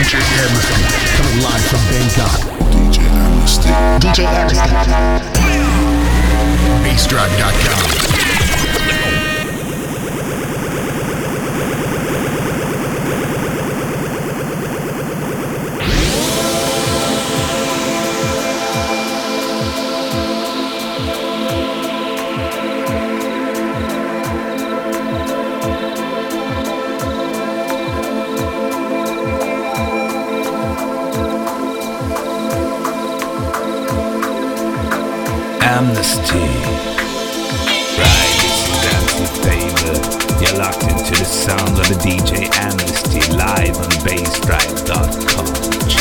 DJ 0.00 0.16
Amnesty, 0.16 0.80
coming 1.14 1.42
live 1.42 1.60
from 1.66 1.80
Bangkok. 1.90 2.40
DJ 2.72 3.04
Amnesty. 3.04 3.68
DJ 4.00 4.24
Amnesty. 4.24 4.70
BassDrive.com. 6.82 8.09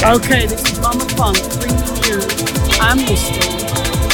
Okay, 0.01 0.47
this 0.47 0.63
is 0.71 0.79
Mama 0.79 1.03
Funk 1.09 1.37
bringing 1.59 2.03
you 2.05 2.21
Amnesty, 2.79 3.41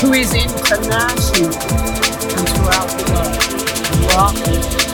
who 0.02 0.14
is 0.14 0.34
international 0.34 1.54
and 1.54 2.50
throughout 2.50 2.90
the 2.90 3.06
world. 3.14 4.76
Rock. 4.80 4.85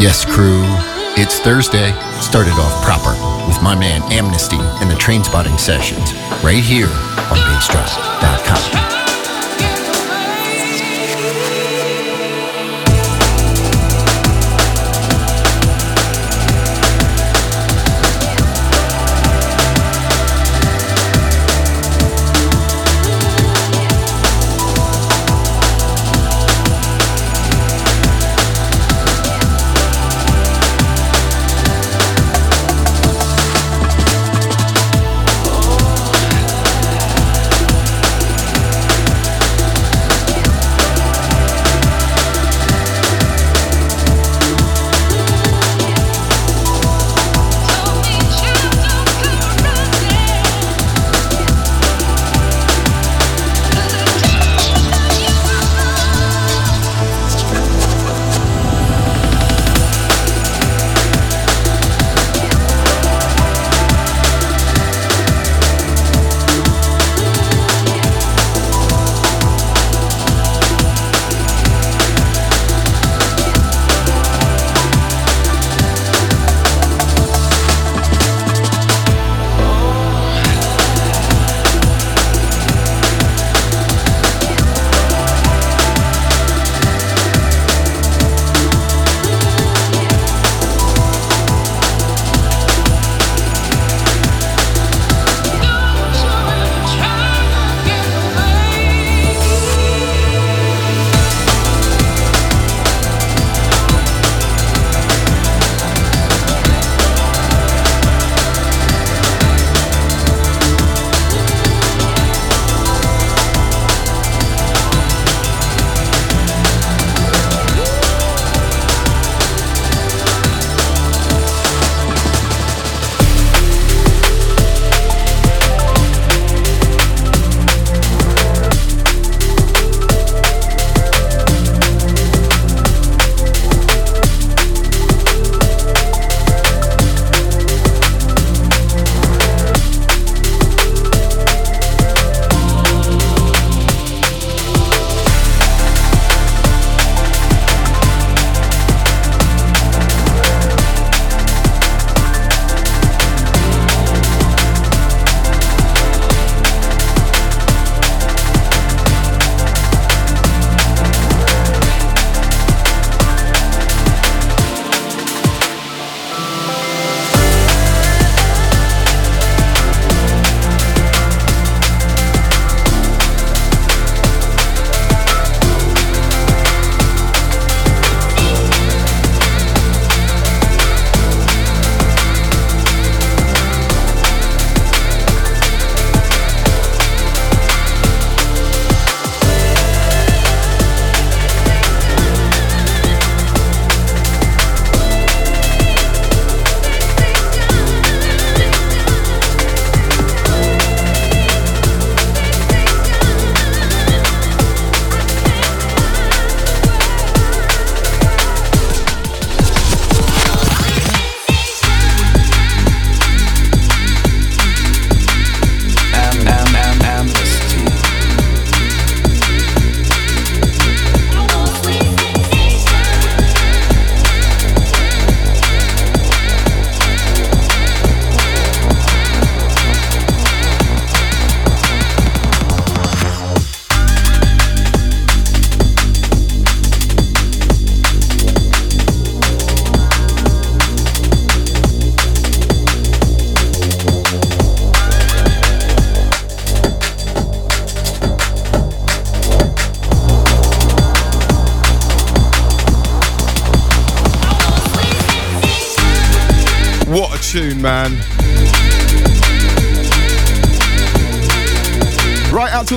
Yes, 0.00 0.24
crew. 0.24 0.64
It's 1.20 1.40
Thursday. 1.40 1.92
Started 2.22 2.54
off 2.54 2.82
proper 2.82 3.10
with 3.46 3.60
my 3.62 3.74
man 3.74 4.00
Amnesty 4.10 4.56
and 4.58 4.90
the 4.90 4.96
train 4.96 5.22
spotting 5.22 5.58
sessions 5.58 6.14
right 6.42 6.62
here 6.64 6.86
on 6.86 7.36
BassDrive.com. 7.36 8.99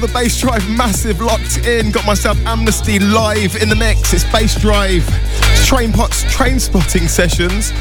the 0.07 0.13
bass 0.13 0.38
drive, 0.38 0.69
massive 0.69 1.22
locked 1.22 1.65
in. 1.65 1.89
Got 1.89 2.05
myself 2.05 2.38
Amnesty 2.45 3.00
live 3.00 3.55
in 3.62 3.69
the 3.69 3.75
mix. 3.75 4.13
It's 4.13 4.25
bass 4.33 4.60
drive, 4.60 5.05
train 5.65 5.93
pots, 5.93 6.24
train 6.29 6.60
spotting 6.60 7.07
sessions. 7.07 7.72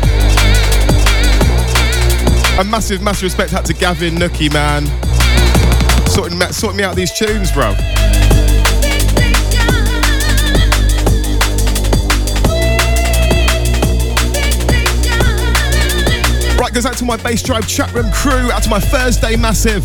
A 2.61 2.64
massive, 2.64 3.02
massive 3.02 3.25
respect 3.25 3.55
out 3.55 3.64
to 3.64 3.75
Gavin 3.75 4.14
Nookie, 4.14 4.52
man. 4.52 4.87
Sorting, 6.07 6.41
sorting 6.52 6.76
me 6.76 6.85
out 6.85 6.95
these 6.95 7.11
tunes, 7.12 7.50
bro. 7.50 7.71
Right, 16.57 16.73
goes 16.73 16.87
out 16.87 16.97
to 16.99 17.05
my 17.05 17.17
bass 17.17 17.43
drive 17.43 17.67
chat 17.67 17.93
room 17.93 18.12
crew, 18.12 18.52
out 18.52 18.62
to 18.62 18.71
my 18.71 18.79
Thursday 18.79 19.35
massive. 19.35 19.85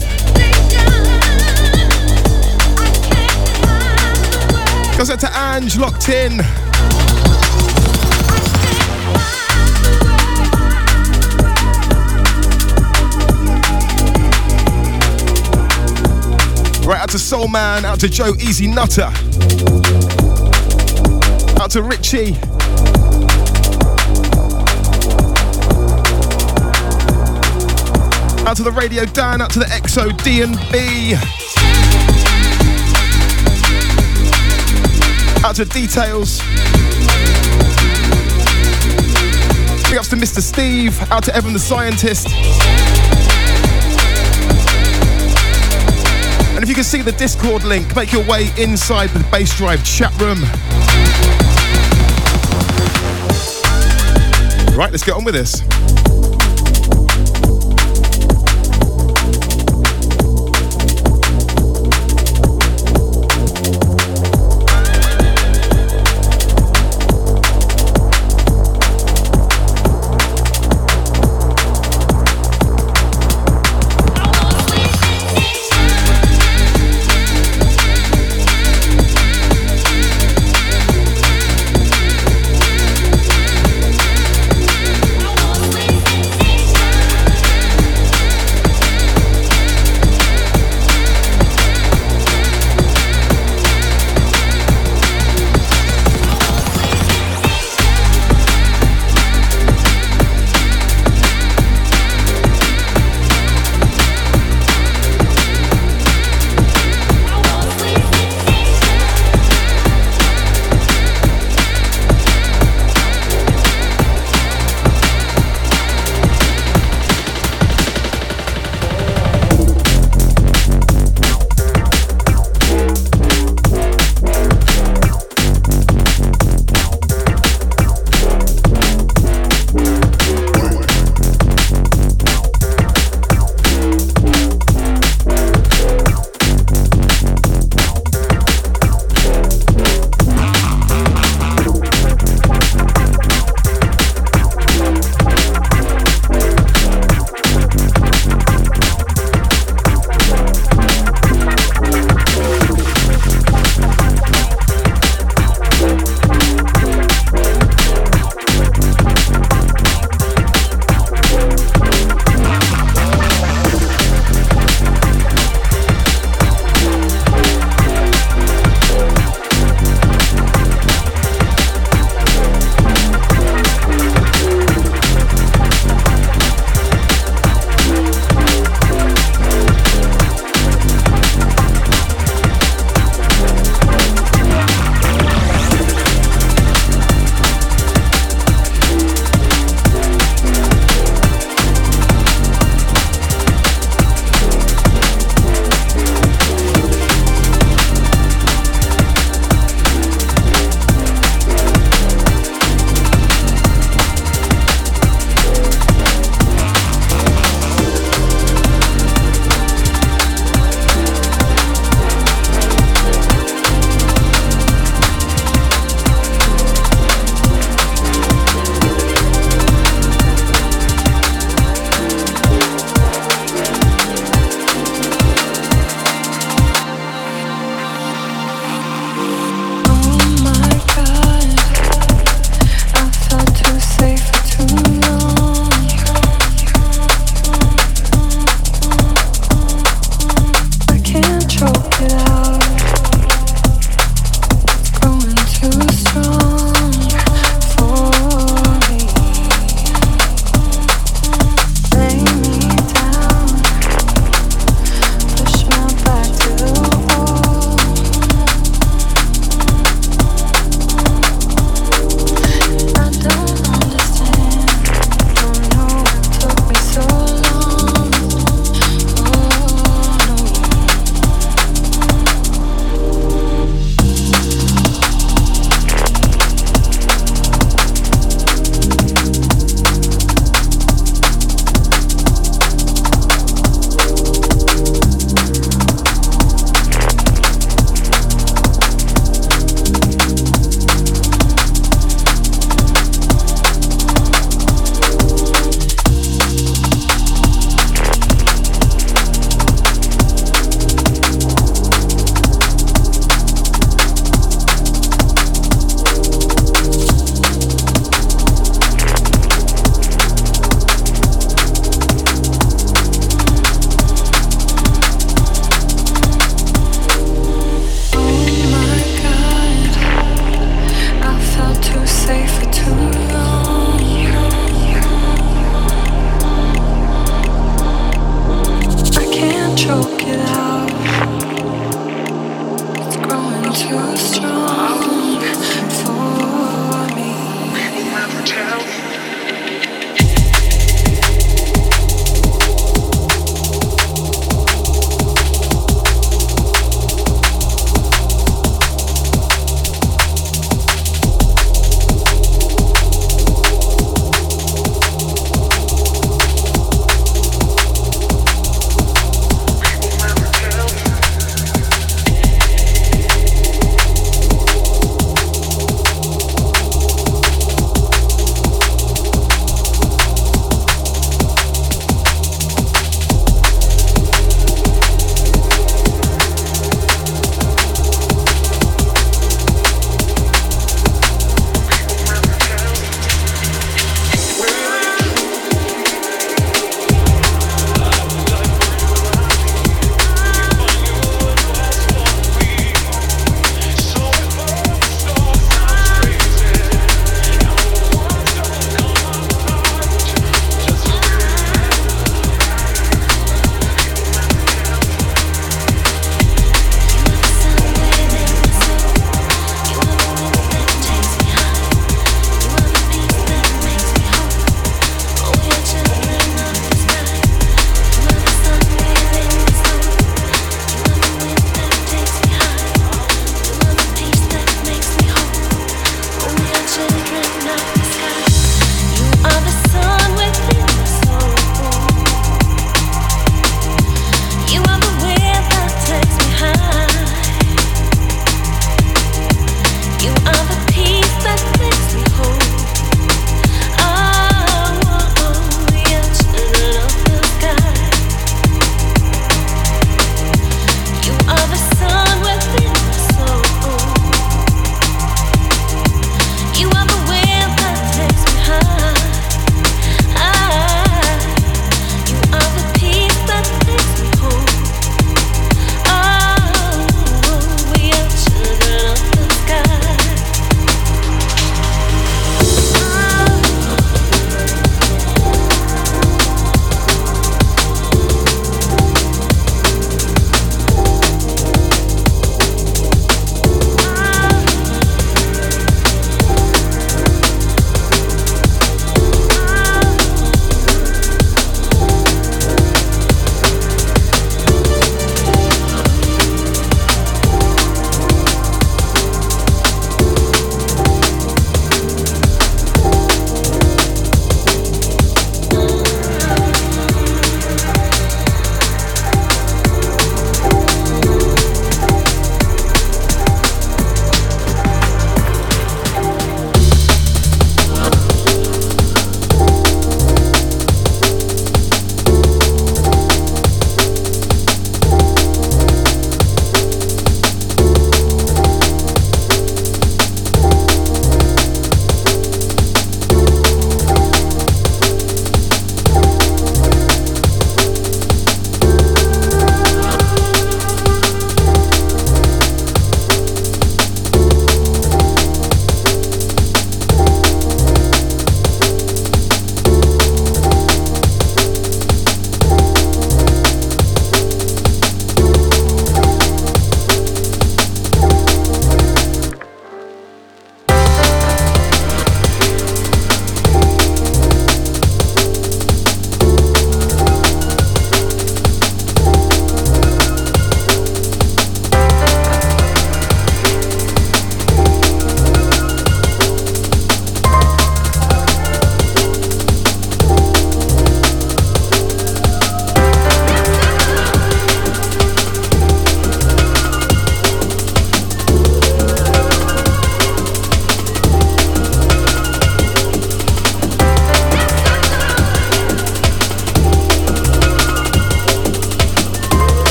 Goes 4.98 5.12
out 5.12 5.20
to 5.20 5.30
Ange, 5.38 5.78
locked 5.78 6.10
in. 6.10 6.40
Right 16.88 17.00
out 17.00 17.10
to 17.10 17.20
Soul 17.20 17.48
Man, 17.48 17.86
out 17.86 18.00
to 18.00 18.10
Joe 18.10 18.34
Easy 18.40 18.66
Nutter, 18.66 19.12
out 21.62 21.70
to 21.72 21.84
Richie. 21.84 22.34
Out 28.48 28.58
to 28.58 28.64
the 28.64 28.74
Radio 28.76 29.06
Dan, 29.06 29.44
out 29.44 29.52
to 29.52 29.60
the 29.60 29.66
XO 29.66 30.24
D 30.24 30.42
and 30.42 30.58
B. 30.72 31.37
Out 35.58 35.66
to 35.66 35.74
Details. 35.74 36.40
Big 39.90 39.98
ups 39.98 40.10
to 40.10 40.16
Mr. 40.16 40.40
Steve. 40.40 41.02
Out 41.12 41.24
to 41.24 41.36
Evan 41.36 41.52
the 41.52 41.58
Scientist. 41.58 42.28
And 46.54 46.62
if 46.62 46.70
you 46.70 46.76
can 46.76 46.84
see 46.84 47.02
the 47.02 47.14
Discord 47.14 47.64
link, 47.64 47.96
make 47.96 48.14
your 48.14 48.24
way 48.26 48.52
inside 48.60 49.10
the 49.10 49.28
Bass 49.32 49.58
Drive 49.58 49.84
chat 49.84 50.14
room. 50.22 50.44
Right, 54.78 54.92
let's 54.92 55.04
get 55.04 55.16
on 55.16 55.24
with 55.24 55.34
this. 55.34 55.64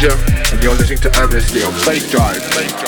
And 0.00 0.62
you're 0.62 0.74
listening 0.76 1.00
to 1.00 1.16
Amnesty 1.16 1.64
on 1.64 1.72
Bass 1.84 2.08
Drive. 2.08 2.40
Bass 2.52 2.70
Drive. 2.70 2.87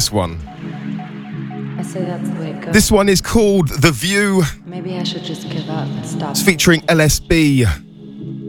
This 0.00 0.10
one. 0.10 0.38
This 2.72 2.90
one 2.90 3.10
is 3.10 3.20
called 3.20 3.68
The 3.68 3.92
View. 3.92 4.44
Maybe 4.64 4.96
I 4.96 5.02
should 5.02 5.24
just 5.24 5.42
give 5.50 5.68
up 5.68 5.86
and 5.88 6.06
stop. 6.06 6.30
It's 6.30 6.40
featuring 6.42 6.80
LSB 6.88 7.66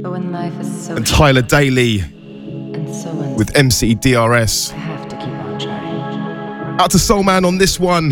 but 0.01 0.11
when 0.11 0.31
life 0.31 0.57
is 0.61 0.85
so 0.85 0.95
and 0.95 1.05
Tyler 1.05 1.41
Daley 1.41 1.99
and 1.99 2.95
so 2.95 3.13
with 3.37 3.53
MC 3.57 3.95
DRS. 3.95 4.71
I 4.71 4.75
have 4.75 5.09
to 5.09 5.17
keep 5.17 5.27
on 5.27 5.59
trying. 5.59 6.79
Out 6.79 6.89
to 6.91 6.99
Soul 6.99 7.23
Man 7.23 7.43
on 7.43 7.57
this 7.57 7.77
one. 7.77 8.11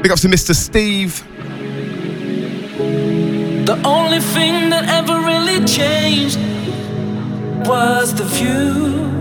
Big 0.00 0.12
ups 0.12 0.22
to 0.22 0.28
Mr. 0.28 0.54
Steve. 0.54 1.20
The 3.66 3.82
only 3.84 4.20
thing 4.20 4.70
that 4.70 4.88
ever 4.88 5.18
really 5.18 5.64
changed 5.66 6.38
was 7.66 8.14
the 8.14 8.22
view. 8.22 9.13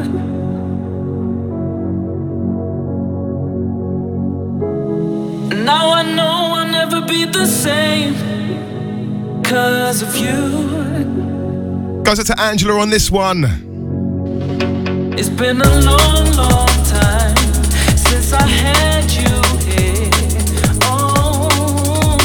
Same 7.63 8.13
because 9.41 10.01
of 10.01 10.17
you. 10.17 12.03
Goes 12.03 12.19
out 12.19 12.25
to 12.25 12.41
Angela 12.41 12.77
on 12.81 12.89
this 12.89 13.09
one. 13.09 13.45
It's 15.17 15.29
been 15.29 15.61
a 15.61 15.79
long, 15.79 16.25
long 16.35 16.73
time 16.83 17.37
since 17.95 18.33
I 18.33 18.45
had 18.45 19.09
you 19.09 19.35
here. 19.65 20.11
Oh. 20.81 22.17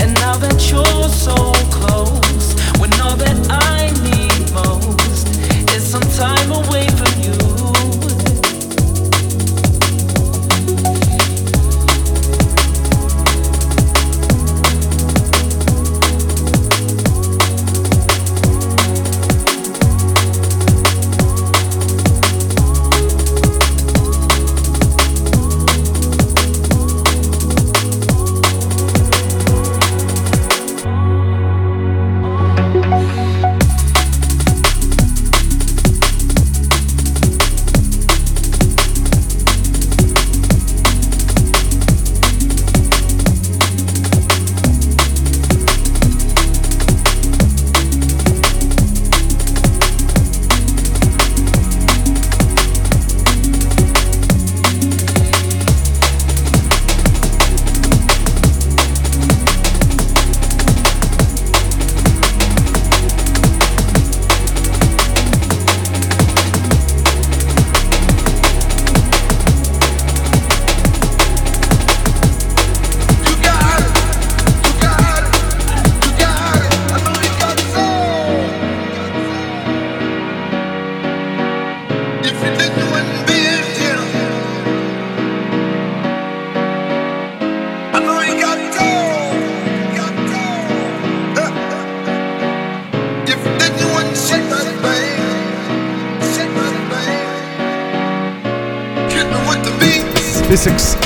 And 0.00 0.14
now 0.14 0.36
that 0.38 0.58
you're 0.68 1.08
so 1.08 1.55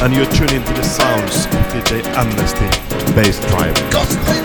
and 0.03 0.15
you're 0.15 0.25
tuning 0.27 0.65
to 0.65 0.73
the 0.73 0.83
sounds 0.83 1.45
of 1.45 1.53
DJ 1.73 2.03
Amnesty 2.15 3.15
Bass 3.15 3.39
Drive. 3.49 4.40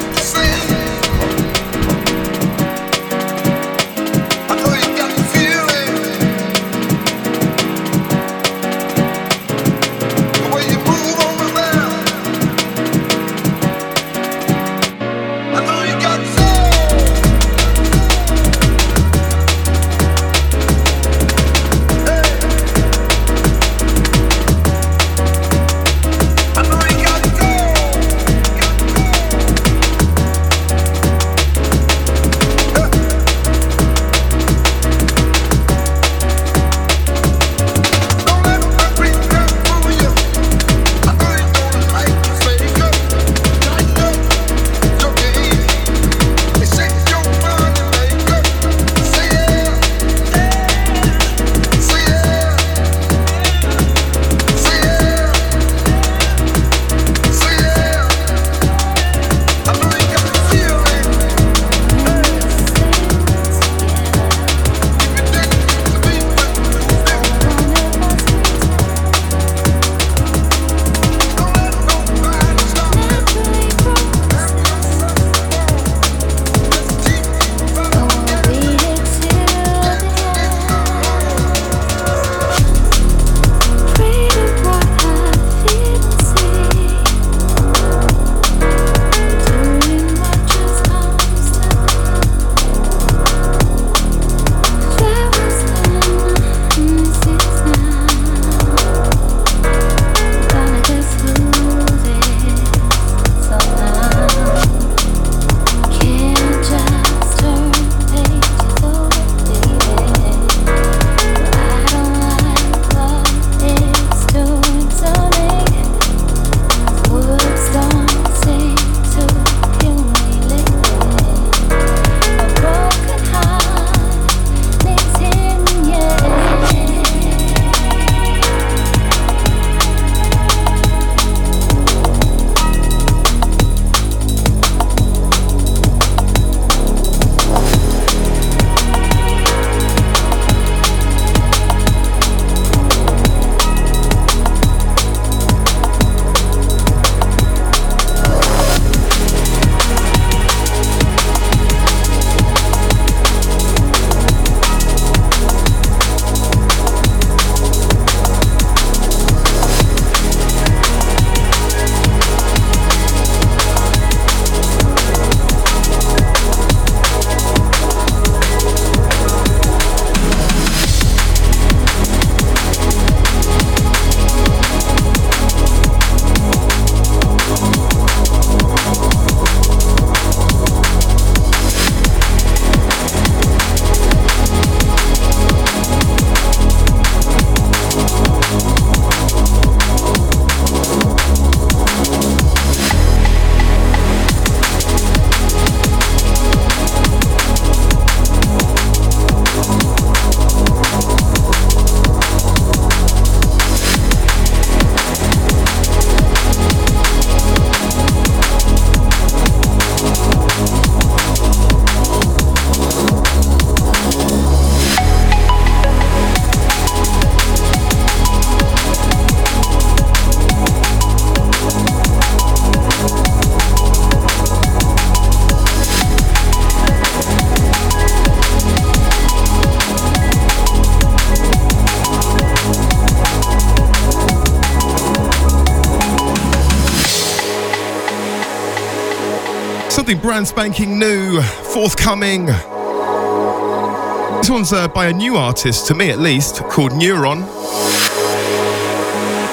Brand 240.25 240.47
spanking 240.47 240.97
new, 240.97 241.39
forthcoming. 241.39 242.47
This 242.47 244.49
one's 244.49 244.73
uh, 244.73 244.87
by 244.87 245.05
a 245.05 245.13
new 245.13 245.35
artist, 245.35 245.85
to 245.89 245.93
me 245.93 246.09
at 246.09 246.17
least, 246.17 246.63
called 246.63 246.93
Neuron. 246.93 247.41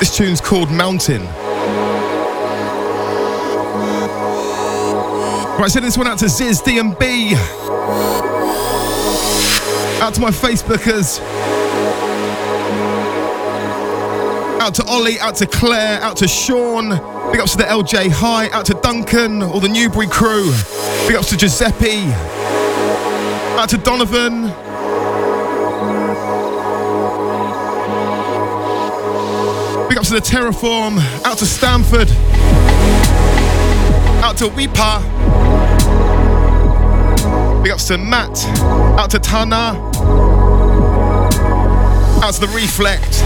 This 0.00 0.16
tune's 0.16 0.40
called 0.40 0.70
Mountain. 0.70 1.24
Right, 5.60 5.70
send 5.70 5.84
this 5.84 5.98
one 5.98 6.06
out 6.06 6.18
to 6.20 6.28
Ziz 6.30 6.62
DMB. 6.62 7.34
Out 10.00 10.14
to 10.14 10.20
my 10.22 10.30
Facebookers. 10.30 11.20
Out 14.58 14.74
to 14.76 14.84
Ollie, 14.84 15.20
out 15.20 15.36
to 15.36 15.46
Claire, 15.46 16.00
out 16.00 16.16
to 16.16 16.26
Sean. 16.26 17.11
Big 17.30 17.40
ups 17.40 17.52
to 17.52 17.58
the 17.58 17.64
LJ 17.64 18.10
High, 18.10 18.48
out 18.50 18.66
to 18.66 18.74
Duncan, 18.74 19.42
all 19.42 19.60
the 19.60 19.68
Newbury 19.68 20.06
crew. 20.06 20.50
Big 21.06 21.16
ups 21.16 21.30
to 21.30 21.36
Giuseppe. 21.36 22.12
Out 23.58 23.68
to 23.68 23.78
Donovan. 23.78 24.42
Big 29.88 29.98
ups 29.98 30.08
to 30.08 30.14
the 30.14 30.20
Terraform, 30.20 30.98
out 31.24 31.38
to 31.38 31.46
Stanford. 31.46 32.08
Out 34.22 34.36
to 34.38 34.48
Weepa. 34.48 35.02
Big 37.62 37.72
ups 37.72 37.88
to 37.88 37.98
Matt. 37.98 38.44
Out 38.98 39.10
to 39.10 39.18
Tana. 39.18 39.78
Out 42.22 42.34
to 42.34 42.40
the 42.40 42.48
Reflect. 42.48 43.22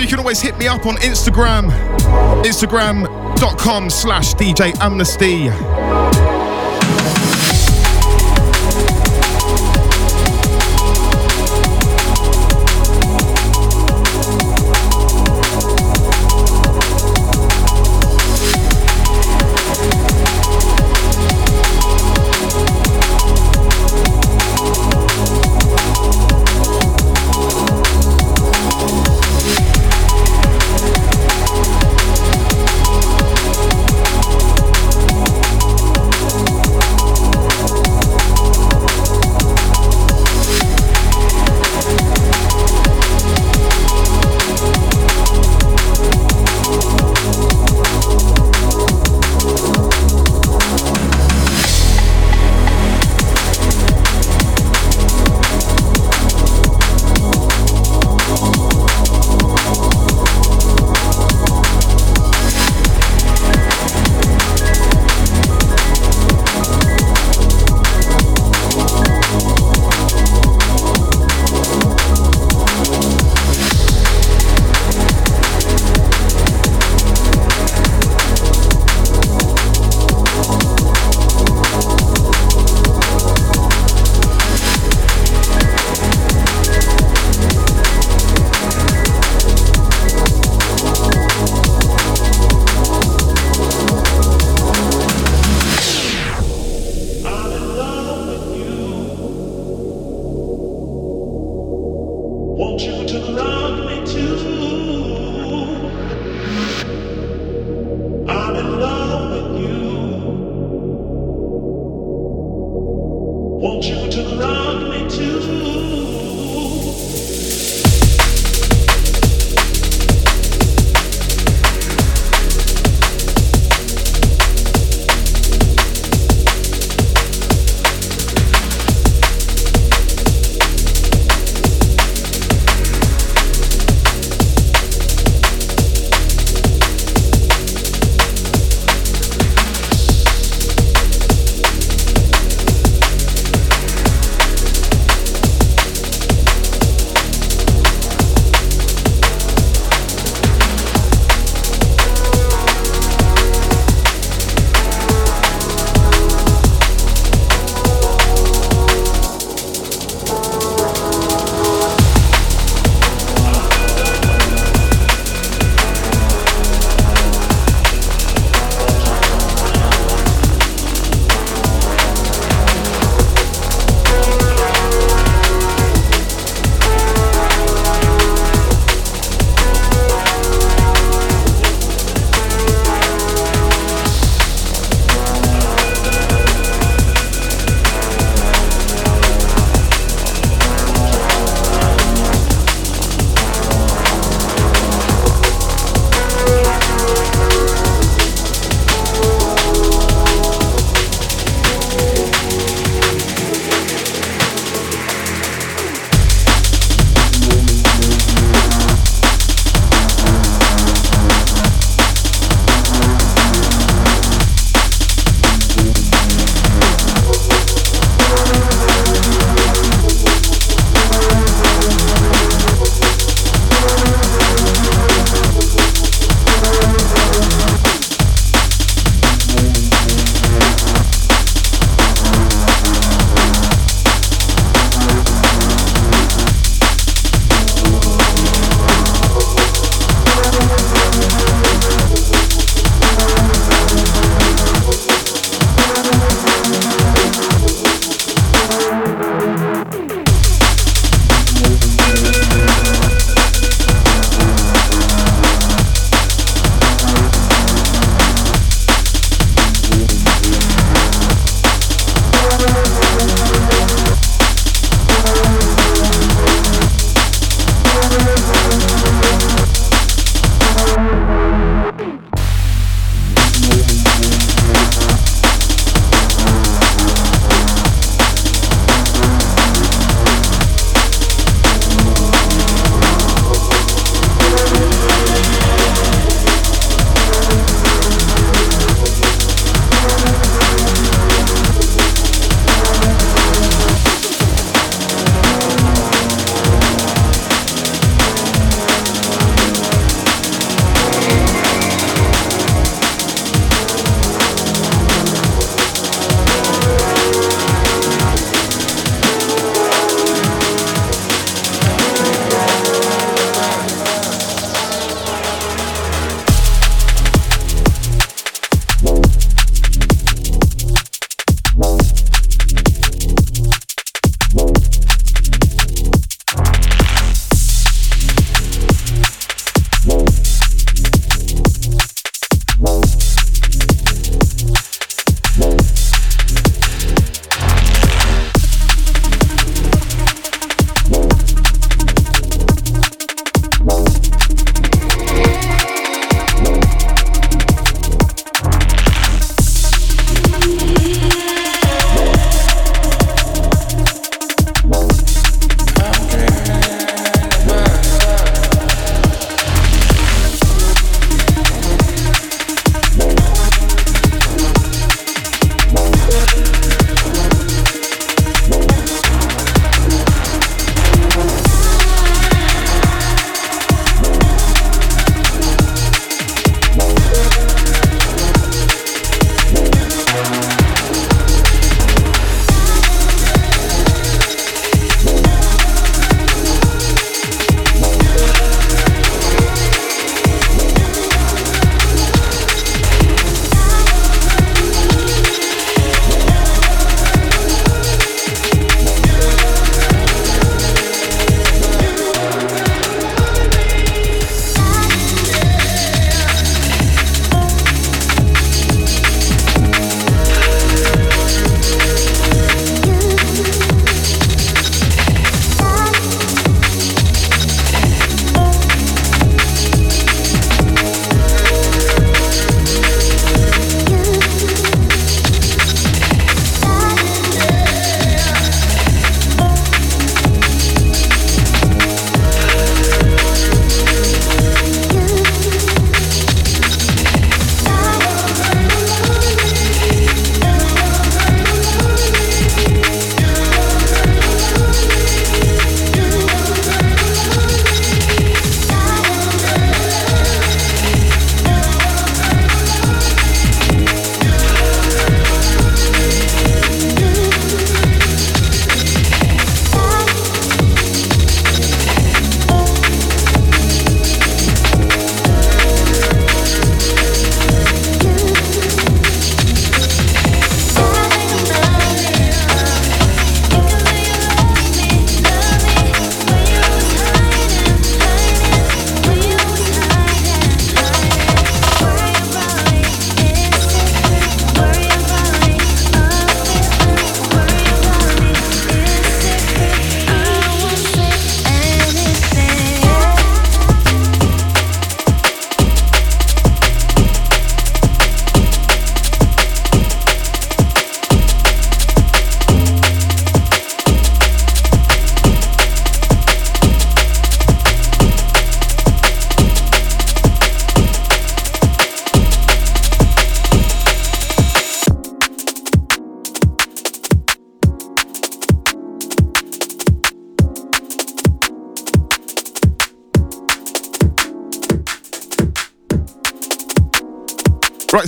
You 0.00 0.06
can 0.06 0.18
always 0.18 0.40
hit 0.40 0.56
me 0.56 0.66
up 0.66 0.86
on 0.86 0.96
Instagram, 0.96 1.70
instagram.com 2.42 3.90
slash 3.90 4.34
DJ 4.34 4.74
Amnesty. 4.80 6.39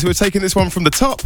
We're 0.04 0.14
taking 0.14 0.42
this 0.42 0.56
one 0.56 0.68
from 0.68 0.84
the 0.84 0.90
top. 0.90 1.22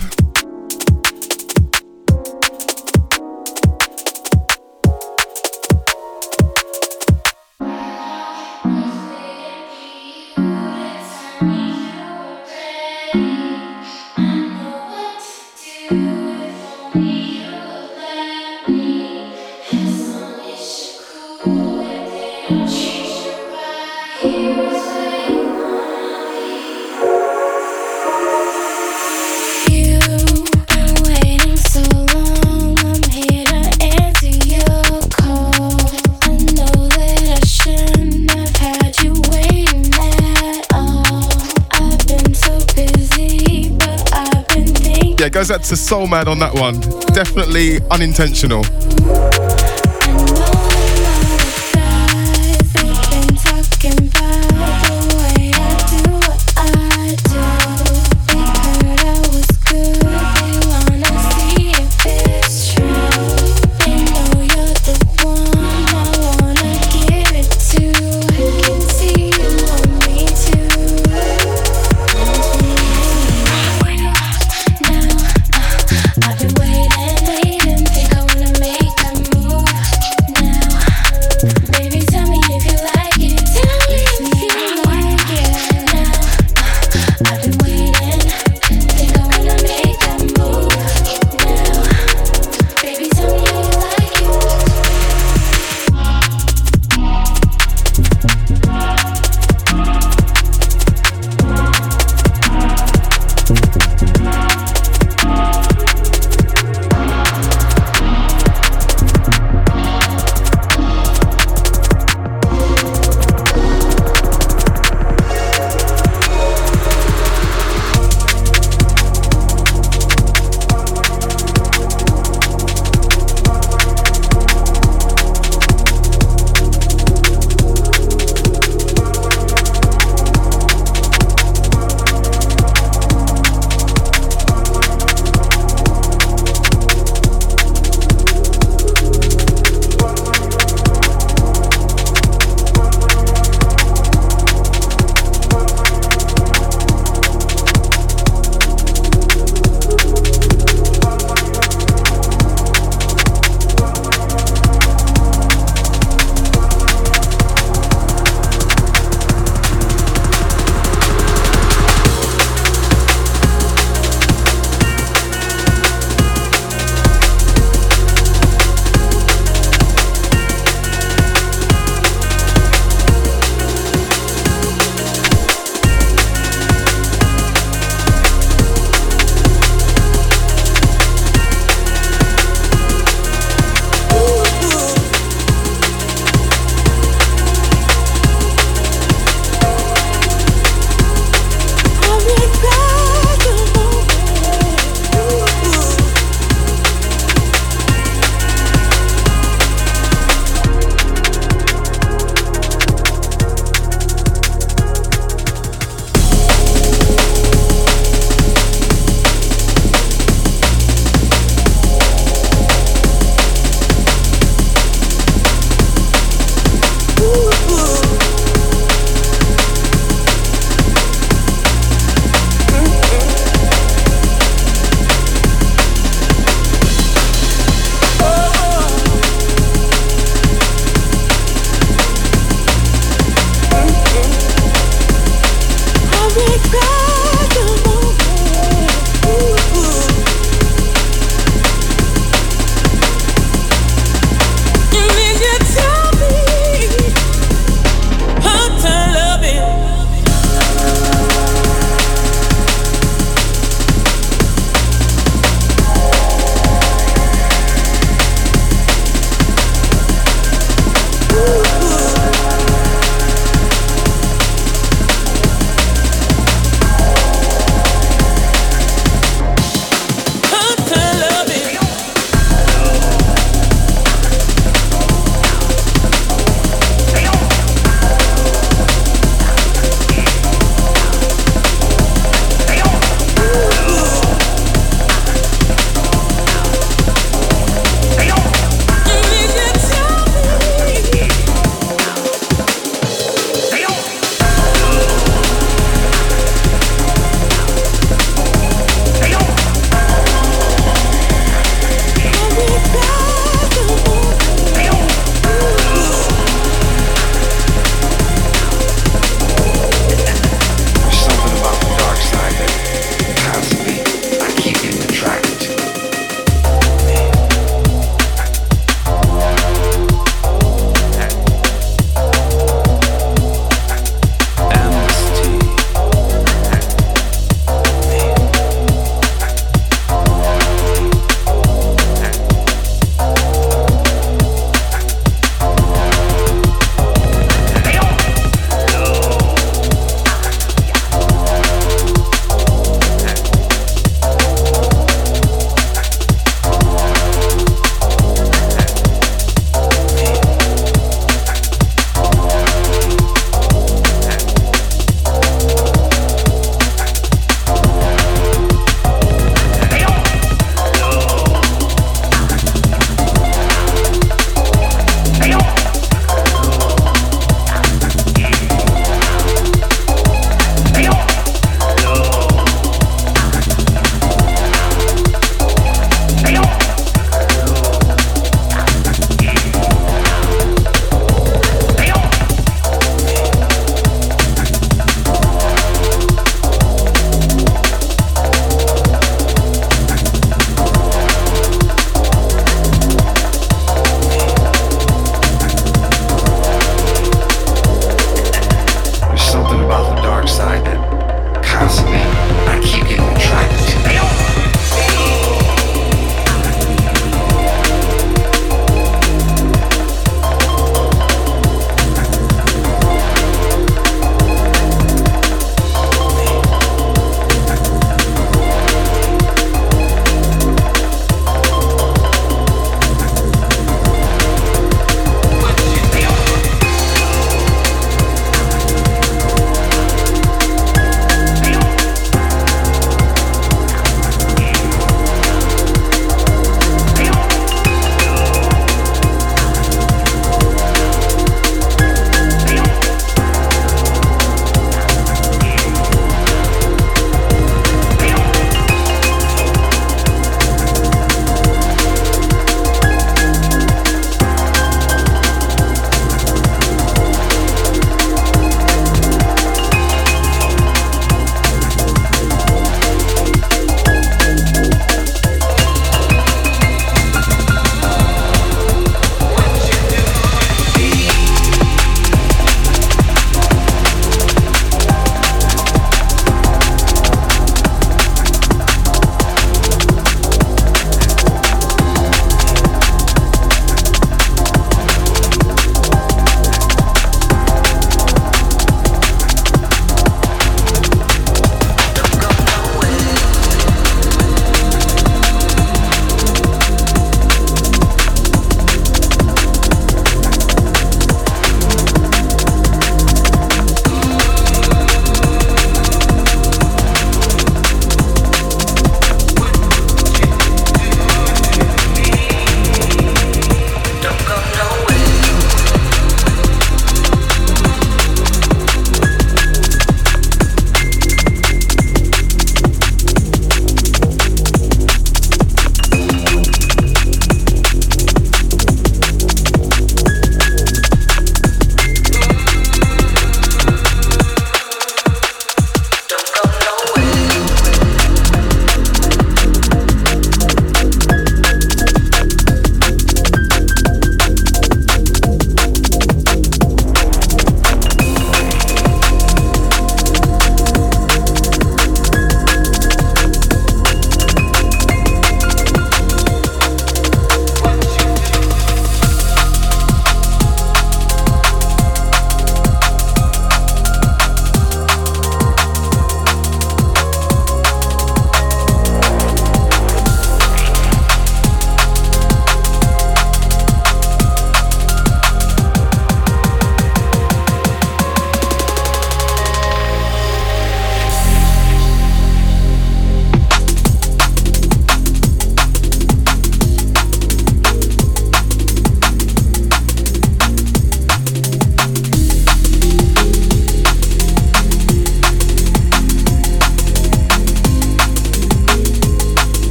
Goes 45.47 45.55
out 45.55 45.62
to 45.62 45.76
Soul 45.76 46.09
Man 46.09 46.26
on 46.26 46.40
that 46.40 46.53
one. 46.55 46.80
Definitely 47.14 47.78
unintentional. 47.92 48.64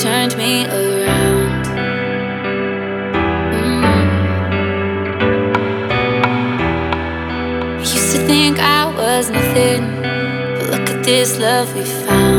Turned 0.00 0.34
me 0.38 0.64
around. 0.64 1.66
Mm. 3.52 3.84
I 7.76 7.80
used 7.80 8.16
to 8.16 8.22
think 8.26 8.58
I 8.60 8.86
was 8.96 9.28
nothing, 9.28 9.82
but 10.58 10.70
look 10.70 10.88
at 10.88 11.04
this 11.04 11.38
love 11.38 11.74
we 11.74 11.84
found. 11.84 12.29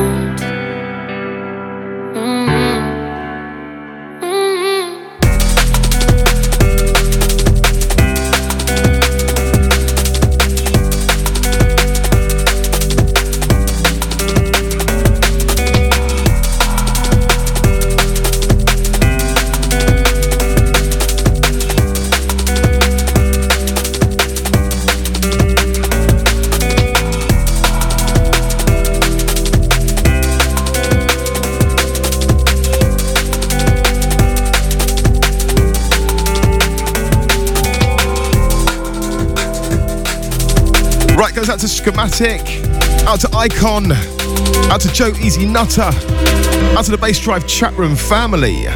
Schematic, 41.82 42.42
out 43.08 43.22
to 43.22 43.30
Icon, 43.36 43.92
out 44.72 44.82
to 44.82 44.94
Joe 44.94 45.12
Easy 45.20 45.48
Nutter, 45.48 45.82
out 45.82 46.86
to 46.86 46.92
the 46.92 46.98
Bassdrive 47.02 47.48
chat 47.48 47.76
room 47.76 47.96
family. 47.96 48.68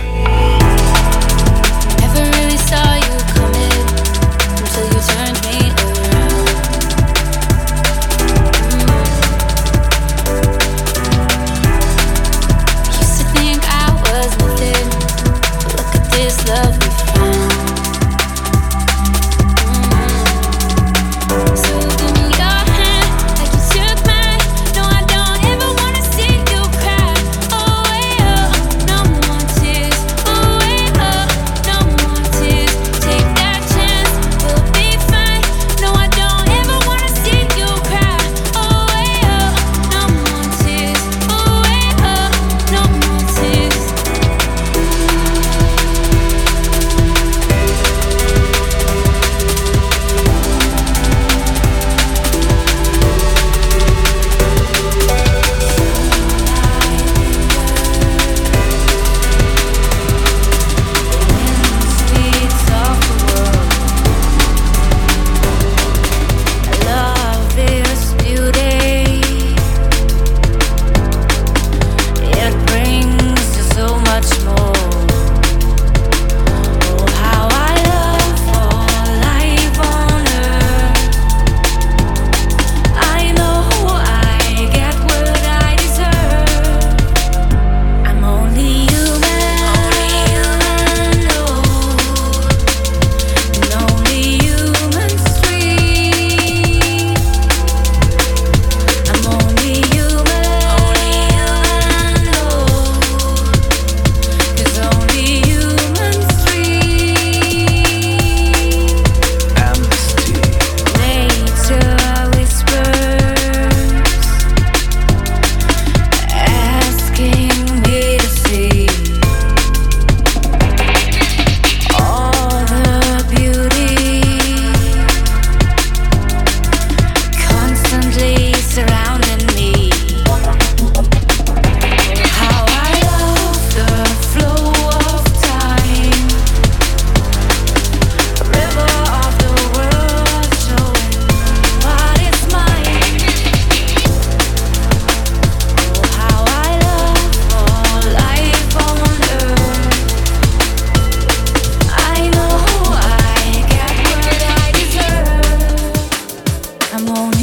come 156.97 157.09
on. 157.09 157.35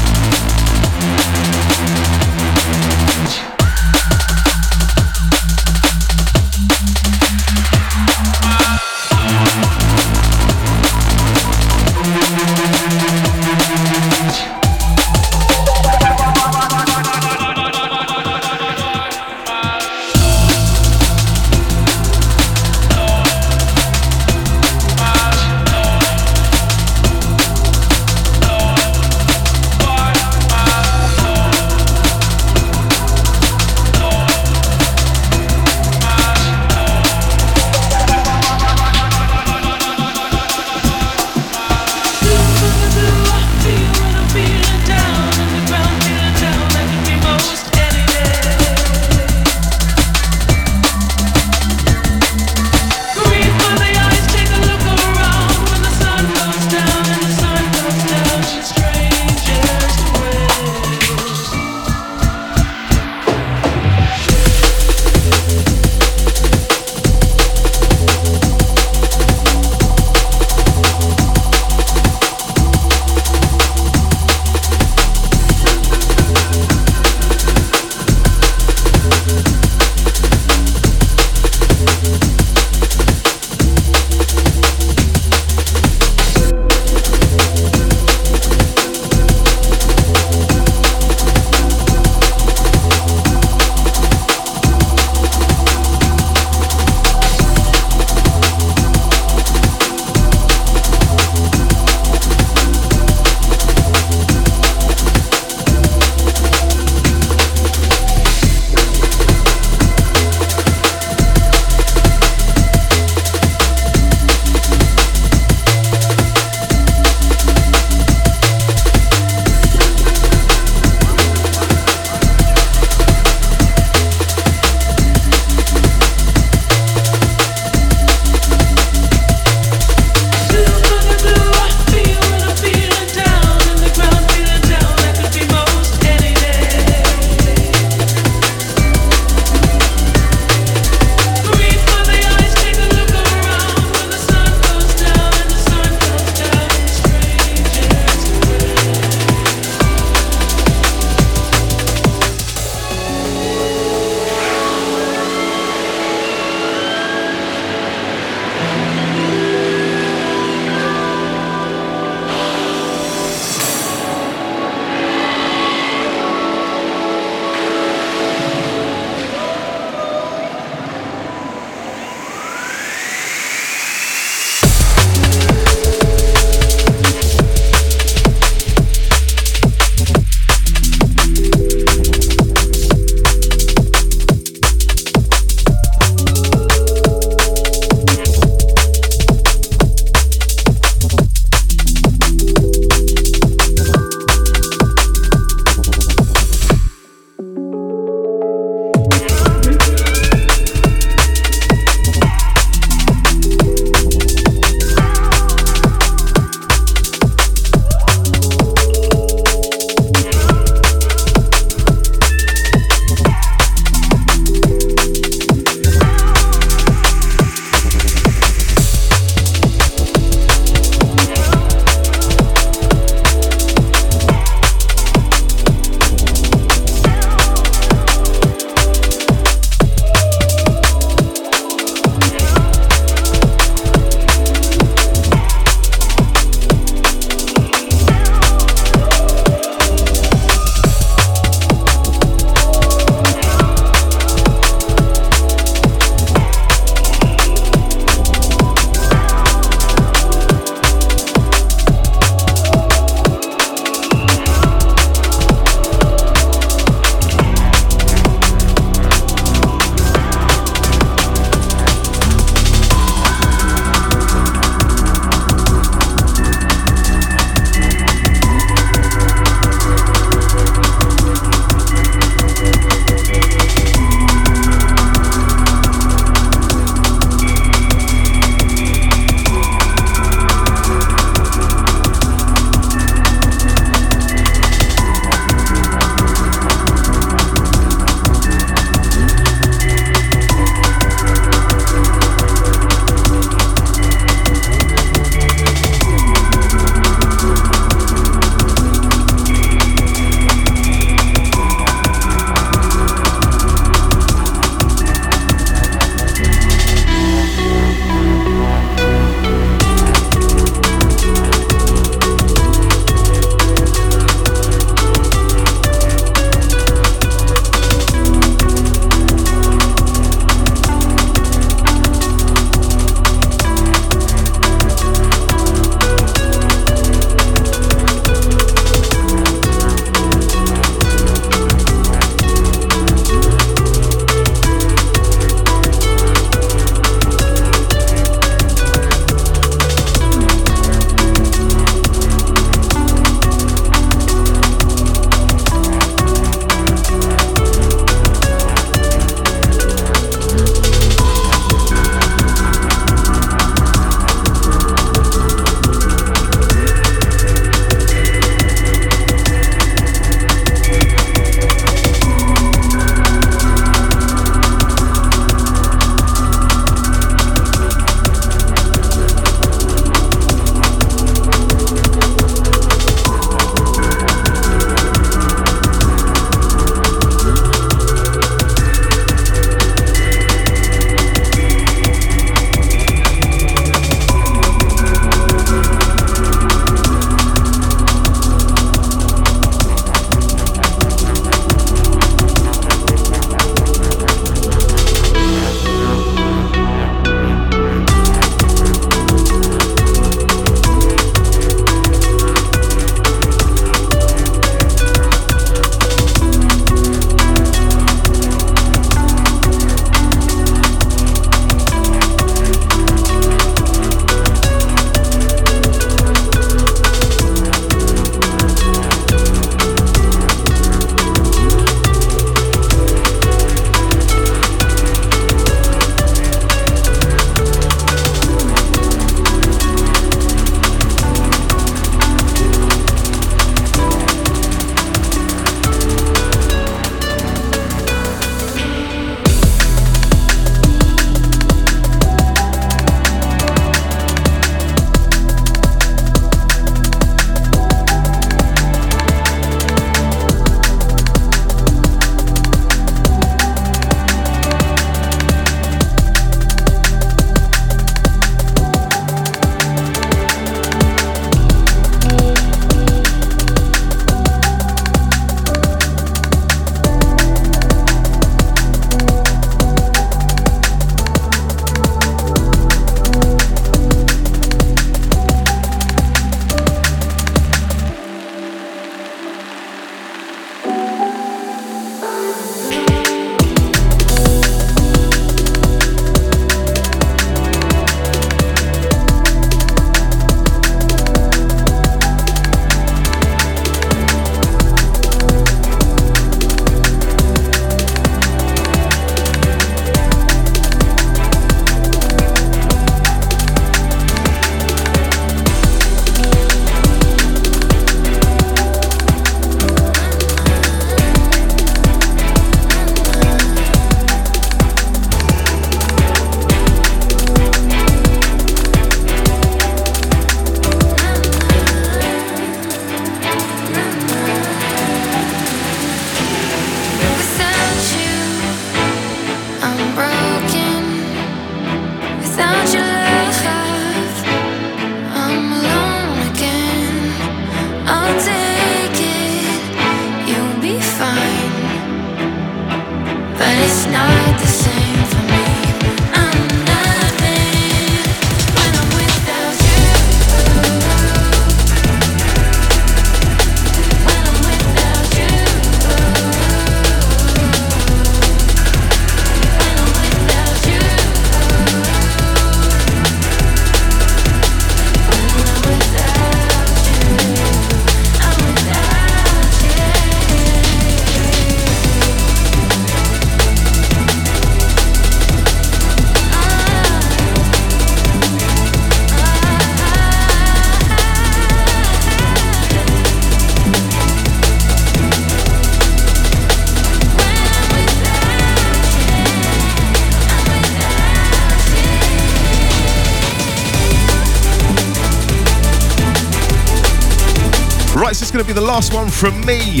Be 598.72 598.80
the 598.80 598.86
last 598.86 599.12
one 599.12 599.28
from 599.28 599.60
me. 599.66 600.00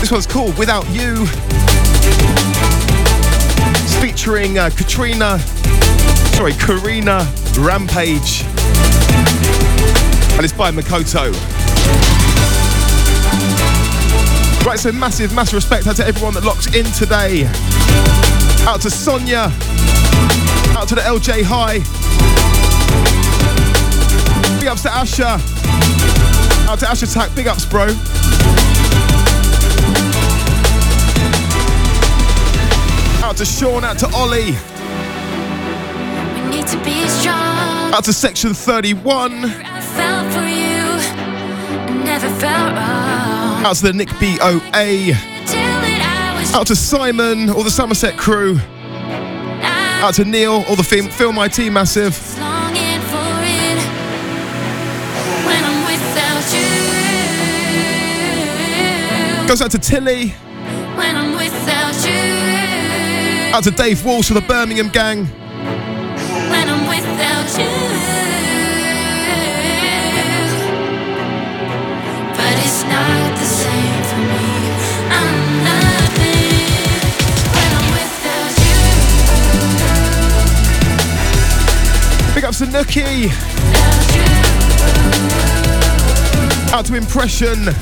This 0.00 0.12
one's 0.12 0.26
called 0.26 0.58
Without 0.58 0.86
You. 0.90 1.24
It's 3.82 3.96
featuring 4.02 4.58
uh, 4.58 4.68
Katrina, 4.68 5.38
sorry, 6.36 6.52
Karina 6.52 7.26
Ramage. 7.58 8.44
And 10.34 10.44
it's 10.44 10.52
by 10.52 10.70
Makoto. 10.70 11.32
Right, 14.66 14.78
so 14.78 14.92
massive, 14.92 15.34
massive 15.34 15.54
respect 15.54 15.86
out 15.86 15.96
to 15.96 16.06
everyone 16.06 16.34
that 16.34 16.44
locks 16.44 16.66
in 16.74 16.84
today. 16.84 17.46
Out 18.68 18.82
to 18.82 18.90
Sonia. 18.90 19.50
Out 20.76 20.86
to 20.88 20.96
the 20.96 21.00
LJ 21.00 21.44
High. 21.44 21.97
Big 24.68 24.72
ups 24.74 24.82
to 24.82 24.92
Asher. 24.92 25.24
Out 26.68 26.78
to 26.80 26.88
Asher 26.90 27.06
Tack. 27.06 27.34
Big 27.34 27.46
ups, 27.46 27.64
bro. 27.64 27.84
Out 33.26 33.38
to 33.38 33.46
Sean. 33.46 33.82
Out 33.82 33.98
to 34.00 34.14
Ollie. 34.14 34.52
We 36.34 36.54
need 36.54 36.66
to 36.66 36.76
be 36.84 37.08
strong. 37.08 37.94
Out 37.94 38.04
to 38.04 38.12
Section 38.12 38.52
31. 38.52 39.46
I 39.46 39.80
felt 39.80 40.30
for 40.34 40.46
you. 40.46 42.04
Never 42.04 42.28
felt 42.38 42.72
wrong. 42.74 43.64
Out 43.64 43.76
to 43.76 43.84
the 43.84 43.92
Nick 43.94 44.10
BOA. 44.20 45.14
Out 46.54 46.66
to 46.66 46.76
Simon, 46.76 47.48
all 47.48 47.62
the 47.62 47.70
Somerset 47.70 48.18
crew. 48.18 48.58
Out 50.02 50.12
to 50.16 50.26
Neil, 50.26 50.62
all 50.68 50.76
the 50.76 50.84
Film, 50.84 51.08
film 51.08 51.38
IT 51.38 51.72
massive. 51.72 52.37
Goes 59.48 59.62
out 59.62 59.70
to 59.70 59.78
Tilly. 59.78 60.34
When 60.98 61.16
I'm 61.16 61.32
without 61.32 61.94
you. 62.04 63.54
Out 63.54 63.64
to 63.64 63.70
Dave 63.70 64.04
Walsh 64.04 64.28
of 64.28 64.34
the 64.34 64.42
Birmingham 64.42 64.90
gang. 64.90 65.24
When 65.24 66.68
I'm 66.68 66.86
without 66.86 67.48
you. 67.58 67.64
But 72.36 72.58
it's 72.58 72.82
not 72.84 73.38
the 73.38 73.46
same 73.46 74.02
for 74.10 74.18
me. 74.18 74.44
I'm 75.16 75.64
nothing 75.64 77.00
when 77.54 77.70
I'm 77.78 77.88
without 77.96 78.52
you. 82.28 82.34
Big 82.34 82.44
ups 82.44 82.58
to 82.58 82.66
Nookie. 82.66 83.32
Out 86.74 86.84
to 86.84 86.94
Impression. 86.96 87.74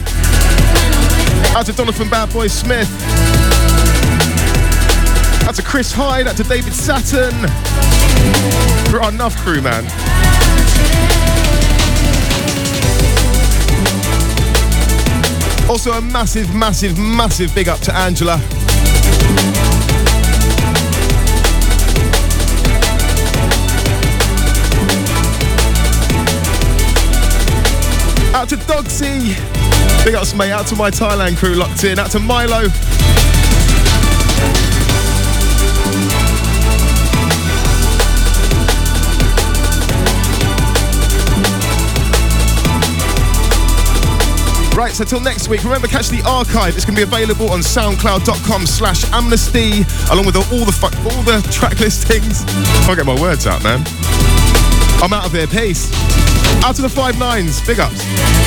Out 1.57 1.65
to 1.65 1.73
Donovan 1.73 2.11
Bad 2.11 2.31
Boy 2.35 2.49
Smith. 2.49 2.87
Out 5.49 5.55
to 5.55 5.63
Chris 5.63 5.91
Hyde. 5.91 6.27
Out 6.27 6.37
to 6.37 6.43
David 6.43 6.75
Saturn. 6.75 7.33
We're 8.93 9.01
our 9.01 9.09
enough 9.09 9.35
crew, 9.39 9.63
man. 9.63 9.85
Also, 15.71 15.93
a 15.93 16.03
massive, 16.03 16.55
massive, 16.55 16.99
massive 16.99 17.55
big 17.55 17.69
up 17.69 17.81
to 17.81 17.95
Angela. 17.95 18.35
Out 28.35 28.51
to 28.51 28.57
Dogsy. 28.57 29.56
Big 30.07 30.15
ups, 30.15 30.35
mate. 30.35 30.53
Out 30.53 30.69
to 30.69 30.77
my 30.77 30.89
Thailand 30.89 31.37
crew 31.37 31.57
locked 31.57 31.83
in. 31.83 31.99
Out 31.99 32.13
to 32.13 32.21
Milo. 32.21 32.69
Right, 44.77 44.93
so 44.93 45.03
till 45.03 45.19
next 45.19 45.49
week, 45.49 45.65
remember 45.65 45.89
catch 45.89 46.09
the 46.09 46.23
archive. 46.25 46.77
It's 46.77 46.85
going 46.85 46.95
to 46.95 47.05
be 47.05 47.13
available 47.13 47.51
on 47.51 47.59
soundcloud.com 47.59 48.65
slash 48.67 49.11
amnesty, 49.11 49.83
along 50.13 50.27
with 50.27 50.37
all 50.37 50.65
the 50.65 50.71
fu- 50.71 50.87
all 50.87 51.23
the 51.25 51.43
track 51.51 51.81
listings. 51.81 52.45
Can't 52.87 52.97
get 52.97 53.07
my 53.07 53.21
words 53.21 53.49
out, 53.49 53.65
man. 53.65 53.83
I'm 55.03 55.13
out 55.13 55.27
of 55.27 55.33
here. 55.33 55.49
Peace. 55.49 55.91
Out 56.63 56.77
to 56.77 56.83
the 56.83 56.89
five 56.89 57.19
nines. 57.19 57.61
Big 57.67 57.81
ups. 57.81 58.46